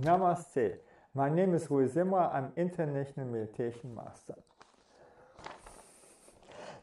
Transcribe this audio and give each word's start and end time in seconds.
Namaste. 0.00 0.78
My 1.14 1.28
name 1.28 1.54
is 1.54 1.70
Rui 1.70 1.86
Zimmer. 1.86 2.30
I'm 2.32 2.52
International 2.56 3.26
Meditation 3.26 3.94
Master. 3.94 4.36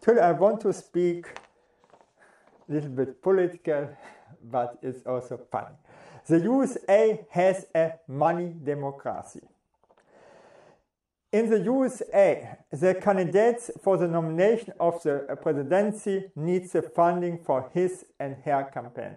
Today 0.02 0.22
I 0.22 0.34
want 0.34 0.62
to 0.62 0.74
speak 0.74 1.26
a 2.70 2.74
little 2.74 2.90
bit 2.90 3.22
political, 3.24 3.90
but 4.44 4.78
it's 4.84 5.06
also 5.08 5.40
funny. 5.52 5.76
The 6.28 6.40
USA 6.42 7.26
has 7.32 7.66
a 7.74 7.94
money 8.08 8.54
democracy. 8.64 9.48
In 11.32 11.50
the 11.50 11.60
USA, 11.60 12.58
the 12.72 12.96
candidates 12.96 13.72
for 13.82 13.98
the 13.98 14.08
nomination 14.08 14.74
of 14.80 15.02
the 15.02 15.38
presidency 15.42 16.30
needs 16.36 16.72
the 16.72 16.84
funding 16.84 17.40
for 17.40 17.70
his 17.74 18.06
and 18.20 18.36
her 18.46 18.70
campaign. 18.72 19.16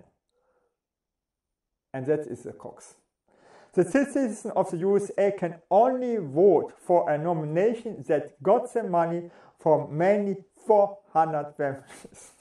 And 1.93 2.07
that 2.07 2.21
is 2.21 2.45
the 2.45 2.53
crux. 2.53 2.95
The 3.73 3.85
citizens 3.85 4.47
of 4.57 4.71
the 4.71 4.79
USA 4.79 5.33
can 5.39 5.57
only 5.71 6.17
vote 6.17 6.73
for 6.79 7.09
a 7.11 7.17
nomination 7.17 8.05
that 8.09 8.43
got 8.43 8.73
the 8.73 8.83
money 8.83 9.31
from 9.59 9.97
mainly 9.97 10.37
400 10.67 11.55
families. 11.57 12.33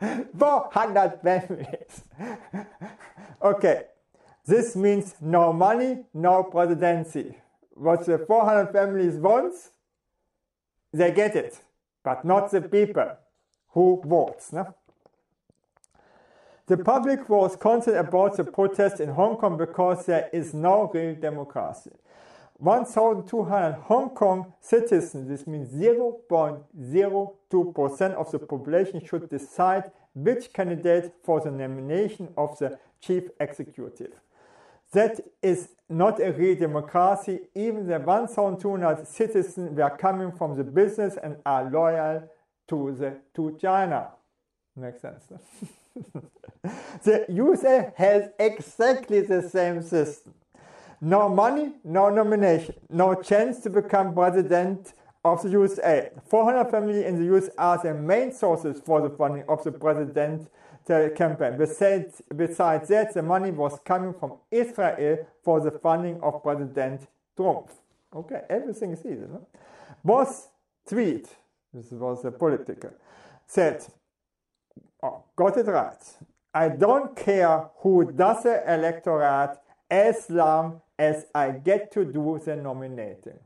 400 0.38 1.20
families. 1.22 2.02
okay, 3.42 3.84
this 4.46 4.76
means 4.76 5.14
no 5.20 5.52
money, 5.52 6.04
no 6.12 6.44
presidency. 6.44 7.36
What 7.70 8.04
the 8.04 8.18
400 8.18 8.72
families 8.72 9.14
want, 9.16 9.54
they 10.92 11.12
get 11.12 11.36
it, 11.36 11.58
but 12.02 12.24
not 12.24 12.50
the 12.50 12.60
people 12.62 13.16
who 13.68 14.02
votes. 14.04 14.52
No? 14.52 14.74
The 16.70 16.78
public 16.78 17.28
was 17.28 17.56
concerned 17.56 17.96
about 17.96 18.36
the 18.36 18.44
protests 18.44 19.00
in 19.00 19.08
Hong 19.08 19.36
Kong 19.38 19.56
because 19.56 20.06
there 20.06 20.30
is 20.32 20.54
no 20.54 20.88
real 20.94 21.16
democracy. 21.16 21.90
1,200 22.58 23.72
Hong 23.88 24.10
Kong 24.10 24.52
citizens, 24.60 25.28
this 25.28 25.48
means 25.48 25.72
0.02% 25.72 28.14
of 28.14 28.30
the 28.30 28.38
population, 28.38 29.04
should 29.04 29.28
decide 29.28 29.90
which 30.14 30.52
candidate 30.52 31.12
for 31.24 31.40
the 31.40 31.50
nomination 31.50 32.28
of 32.36 32.56
the 32.60 32.78
chief 33.00 33.24
executive. 33.40 34.12
That 34.92 35.18
is 35.42 35.70
not 35.88 36.20
a 36.20 36.30
real 36.30 36.54
democracy. 36.54 37.48
Even 37.56 37.88
the 37.88 37.98
1,200 37.98 39.08
citizens 39.08 39.76
were 39.76 39.96
coming 39.98 40.30
from 40.30 40.56
the 40.56 40.62
business 40.62 41.16
and 41.20 41.38
are 41.44 41.68
loyal 41.68 42.30
to, 42.68 42.92
the, 42.92 43.16
to 43.34 43.58
China. 43.60 44.10
Makes 44.76 45.02
sense. 45.02 45.24
the 47.04 47.26
USA 47.28 47.92
has 47.96 48.30
exactly 48.38 49.20
the 49.20 49.42
same 49.48 49.82
system. 49.82 50.34
No 51.00 51.28
money, 51.28 51.72
no 51.82 52.10
nomination, 52.10 52.74
no 52.90 53.14
chance 53.14 53.60
to 53.60 53.70
become 53.70 54.14
president 54.14 54.92
of 55.24 55.42
the 55.42 55.50
USA. 55.50 56.10
400 56.28 56.70
families 56.70 57.04
in 57.04 57.16
the 57.16 57.36
US 57.36 57.48
are 57.58 57.78
the 57.82 57.94
main 57.94 58.32
sources 58.32 58.80
for 58.84 59.00
the 59.00 59.10
funding 59.10 59.44
of 59.48 59.62
the 59.64 59.72
president 59.72 60.48
campaign. 60.86 61.56
Besides, 61.56 62.22
that, 62.88 63.14
the 63.14 63.22
money 63.22 63.50
was 63.50 63.78
coming 63.84 64.14
from 64.14 64.34
Israel 64.50 65.26
for 65.42 65.60
the 65.60 65.70
funding 65.70 66.20
of 66.22 66.42
President 66.42 67.06
Trump. 67.36 67.70
Okay, 68.14 68.42
everything 68.48 68.92
is 68.92 69.00
easy. 69.00 69.20
No? 69.20 69.46
Boss 70.04 70.48
Tweed, 70.88 71.28
this 71.72 71.90
was 71.92 72.24
a 72.24 72.32
political, 72.32 72.90
said, 73.46 73.84
Oh, 75.02 75.24
got 75.36 75.56
it 75.56 75.66
right. 75.66 76.04
I 76.52 76.68
don't 76.68 77.16
care 77.16 77.68
who 77.78 78.10
does 78.12 78.42
the 78.42 78.62
electorate 78.72 79.56
as 79.90 80.28
long 80.28 80.82
as 80.98 81.26
I 81.34 81.52
get 81.52 81.90
to 81.92 82.04
do 82.04 82.40
the 82.44 82.56
nominating. 82.56 83.38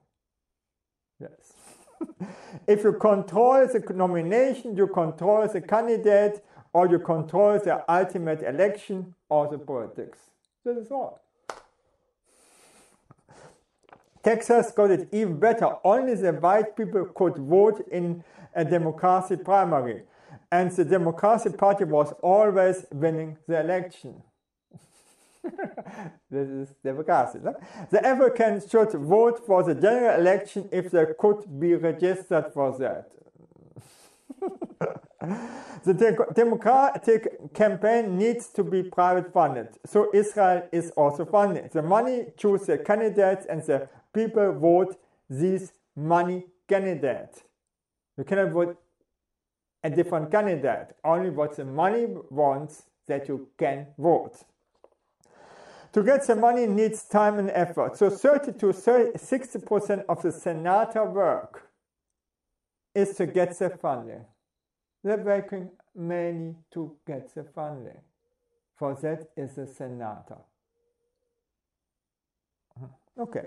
Yes. 1.21 1.53
if 2.67 2.83
you 2.83 2.95
control 2.95 3.67
the 3.67 3.93
nomination, 3.95 4.77
you 4.77 4.89
control 4.89 5.47
the 5.47 5.61
candidate, 5.61 6.43
or 6.73 6.89
you 6.89 6.99
control 6.99 7.59
the 7.59 7.85
ultimate 7.91 8.43
election 8.43 9.15
or 9.29 9.49
the 9.49 9.59
politics. 9.59 10.19
This 10.65 10.77
is 10.77 10.91
all. 10.91 11.21
Texas 14.25 14.73
got 14.73 14.91
it 14.91 15.09
even 15.13 15.39
better. 15.39 15.77
Only 15.85 16.15
the 16.15 16.33
white 16.33 16.75
people 16.77 17.05
could 17.05 17.37
vote 17.37 17.87
in 17.93 18.25
a 18.55 18.65
democracy 18.65 19.37
primary 19.37 20.03
and 20.55 20.71
the 20.71 20.85
Democratic 20.85 21.59
Party 21.59 21.85
was 21.85 22.13
always 22.23 22.87
winning 22.93 23.37
the 23.49 23.59
election. 23.59 24.23
this 26.31 26.49
is 26.49 26.69
democracy. 26.85 27.41
No? 27.43 27.55
The 27.91 28.07
Africans 28.07 28.71
should 28.71 28.93
vote 28.93 29.45
for 29.49 29.65
the 29.65 29.75
general 29.75 30.15
election 30.21 30.69
if 30.71 30.93
they 30.93 31.07
could 31.19 31.41
be 31.59 31.75
registered 31.75 32.47
for 32.55 32.69
that. 32.79 33.11
the 35.85 35.95
de- 36.03 36.33
democratic 36.35 37.53
campaign 37.53 38.17
needs 38.17 38.47
to 38.57 38.63
be 38.63 38.85
private 38.85 39.33
funded, 39.33 39.69
so 39.85 40.09
Israel 40.15 40.69
is 40.71 40.93
also 40.93 41.25
funded. 41.25 41.73
The 41.73 41.83
money 41.83 42.27
choose 42.37 42.63
the 42.67 42.79
candidates 42.79 43.45
and 43.51 43.61
the 43.63 43.89
people 44.13 44.53
vote 44.53 44.95
these 45.29 45.73
money 45.97 46.47
candidates. 46.69 47.43
You 48.17 48.25
cannot 48.25 48.53
vote 48.53 48.84
a 49.85 49.91
different 49.91 50.31
candidate, 50.31 50.97
only 51.05 51.31
what 51.31 51.57
the 51.57 51.65
money 51.65 52.07
wants 52.31 52.85
that 53.07 53.29
you 53.29 53.49
can 53.59 53.87
vote. 53.99 54.45
To 55.93 56.03
get 56.03 56.27
the 56.27 56.35
money 56.35 56.67
needs 56.67 57.05
time 57.05 57.39
and 57.39 57.51
effort. 57.51 57.97
So 57.97 58.11
30 58.11 58.55
to 58.55 58.67
60% 58.67 60.05
of 60.09 60.23
the 60.23 60.33
senator 60.33 61.05
work 61.05 61.71
is 62.95 63.15
to 63.17 63.27
get 63.27 63.57
the 63.59 63.71
funding. 63.71 64.25
They're 65.05 65.19
working 65.19 65.71
mainly 65.95 66.57
to 66.73 66.97
get 67.07 67.33
the 67.35 67.45
funding. 67.45 68.01
For 68.77 68.95
that 69.03 69.29
is 69.37 69.55
the 69.55 69.67
senator. 69.67 70.39
Hmm. 72.77 72.87
Okay. 73.21 73.47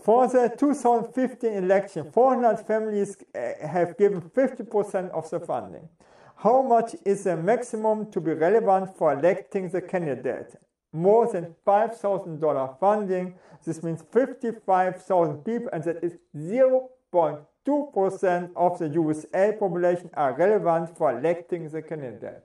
For 0.00 0.26
the 0.26 0.52
2015 0.56 1.52
election, 1.52 2.10
400 2.10 2.66
families 2.66 3.16
uh, 3.34 3.52
have 3.66 3.96
given 3.96 4.20
50% 4.20 5.10
of 5.10 5.30
the 5.30 5.38
funding. 5.38 5.88
How 6.36 6.62
much 6.62 6.96
is 7.04 7.22
the 7.24 7.36
maximum 7.36 8.10
to 8.10 8.20
be 8.20 8.32
relevant 8.32 8.96
for 8.96 9.12
electing 9.12 9.68
the 9.68 9.80
candidate? 9.80 10.56
More 10.92 11.30
than 11.30 11.54
$5,000 11.66 12.80
funding. 12.80 13.34
This 13.64 13.82
means 13.82 14.02
55,000 14.12 15.44
people, 15.44 15.68
and 15.72 15.82
that 15.84 16.02
is 16.02 16.16
0.2% 16.36 18.50
of 18.56 18.78
the 18.78 18.88
USA 18.88 19.56
population 19.58 20.10
are 20.14 20.34
relevant 20.34 20.96
for 20.96 21.16
electing 21.16 21.68
the 21.68 21.82
candidate. 21.82 22.44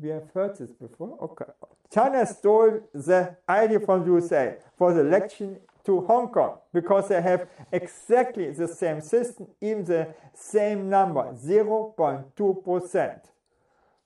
We 0.00 0.10
have 0.10 0.30
heard 0.34 0.58
this 0.58 0.70
before. 0.70 1.16
Okay. 1.22 1.46
China 1.92 2.26
stole 2.26 2.80
the 2.92 3.36
idea 3.48 3.80
from 3.80 4.06
USA 4.06 4.56
for 4.76 4.92
the 4.92 5.00
election 5.00 5.58
to 5.86 6.00
Hong 6.02 6.28
Kong 6.28 6.58
because 6.72 7.08
they 7.08 7.22
have 7.22 7.48
exactly 7.72 8.50
the 8.50 8.68
same 8.68 9.00
system, 9.00 9.46
even 9.60 9.84
the 9.84 10.14
same 10.34 10.90
number, 10.90 11.32
0.2%. 11.32 13.20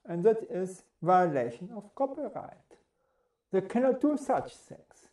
And 0.05 0.23
that 0.23 0.37
is 0.49 0.83
violation 1.01 1.69
of 1.75 1.93
copyright. 1.95 2.53
They 3.51 3.61
cannot 3.61 3.99
do 3.99 4.17
such 4.17 4.55
things. 4.55 5.09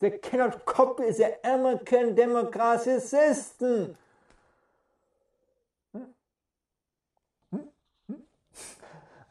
They 0.00 0.10
cannot 0.10 0.64
copy 0.64 1.04
the 1.10 1.38
American 1.44 2.14
democracy 2.14 3.00
system. 3.00 3.96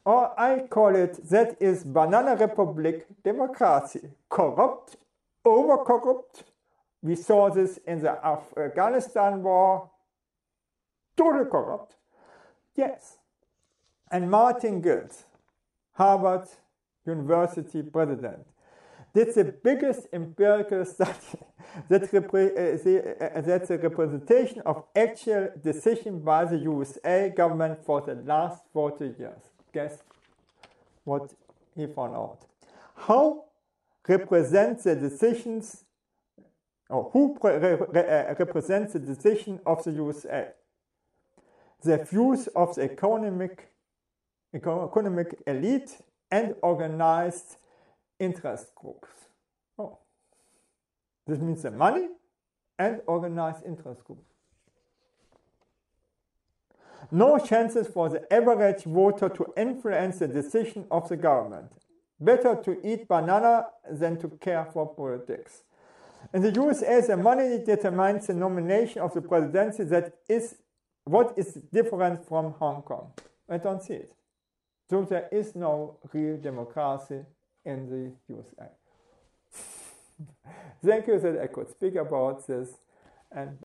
Or 0.06 0.40
I 0.40 0.60
call 0.68 0.96
it 0.96 1.30
that 1.30 1.58
is 1.60 1.84
banana 1.84 2.36
republic 2.36 3.08
democracy. 3.24 4.02
Corrupt, 4.30 4.98
over 5.44 5.84
corrupt, 5.84 6.44
we 7.06 7.16
saw 7.16 7.52
this 7.52 7.78
in 7.86 8.02
the 8.02 8.14
Afghanistan 8.26 9.44
war, 9.44 9.92
totally 11.16 11.46
corrupt. 11.46 11.96
Yes. 12.76 13.20
And 14.10 14.32
Martin 14.32 14.82
Gill, 14.82 15.10
Harvard 15.94 16.48
University 17.06 17.84
president, 17.84 18.48
did 19.14 19.36
the 19.36 19.44
biggest 19.44 20.08
empirical 20.14 20.84
study 20.84 21.38
that 21.90 22.12
repre- 22.12 22.54
uh, 22.54 22.84
the, 22.84 23.38
uh, 23.38 23.42
that's 23.42 23.70
a 23.70 23.78
representation 23.78 24.62
of 24.66 24.84
actual 24.96 25.50
decision 25.64 26.20
by 26.22 26.44
the 26.44 26.58
USA 26.58 27.30
government 27.30 27.86
for 27.86 28.02
the 28.02 28.16
last 28.16 28.64
40 28.74 29.14
years. 29.20 29.44
Guess 29.72 30.00
what 31.04 31.36
he 31.76 31.86
found 31.86 32.16
out? 32.16 32.40
How 32.96 33.44
represent 34.08 34.84
the 34.84 34.96
decisions 34.96 35.86
or 36.90 37.10
who 37.12 37.38
re 37.42 37.58
re 37.58 38.02
uh, 38.02 38.36
represents 38.38 38.94
the 38.94 39.00
decision 39.00 39.60
of 39.66 39.84
the 39.84 39.92
USA? 39.92 40.50
The 41.84 41.98
views 42.04 42.48
of 42.48 42.76
the 42.76 42.84
economic, 42.84 43.72
economic 44.54 45.42
elite 45.46 45.98
and 46.32 46.56
organized 46.62 47.58
interest 48.20 48.74
groups. 48.76 49.10
Oh. 49.78 49.98
This 51.28 51.40
means 51.40 51.64
the 51.64 51.72
money 51.72 52.08
and 52.78 53.02
organized 53.08 53.66
interest 53.66 54.04
groups. 54.04 54.26
No 57.12 57.38
chances 57.38 57.88
for 57.88 58.10
the 58.10 58.34
average 58.34 58.84
voter 58.84 59.30
to 59.30 59.54
influence 59.56 60.20
the 60.20 60.28
decision 60.28 60.86
of 60.90 61.08
the 61.10 61.18
government. 61.18 61.72
Better 62.20 62.56
to 62.64 62.78
eat 62.84 63.08
banana 63.08 63.68
than 63.90 64.18
to 64.20 64.30
care 64.30 64.66
for 64.72 64.88
politics. 64.88 65.64
In 66.34 66.42
the 66.42 66.52
USA, 66.52 67.02
the 67.02 67.18
money 67.18 67.64
determines 67.64 68.28
the 68.28 68.34
nomination 68.34 69.02
of 69.02 69.14
the 69.14 69.22
presidency. 69.22 69.84
That 69.84 70.14
is 70.28 70.56
what 71.04 71.34
is 71.38 71.54
different 71.72 72.28
from 72.28 72.54
Hong 72.54 72.82
Kong. 72.82 73.12
I 73.50 73.58
don't 73.58 73.82
see 73.82 73.94
it. 73.94 74.12
So 74.90 75.04
there 75.04 75.28
is 75.32 75.56
no 75.56 75.98
real 76.14 76.38
democracy 76.38 77.22
in 77.64 77.90
the 77.90 78.34
USA. 78.34 78.70
Thank 80.86 81.08
you 81.08 81.20
that 81.20 81.40
I 81.42 81.48
could 81.48 81.70
speak 81.70 81.96
about 81.96 82.46
this. 82.48 82.70
And 83.32 83.54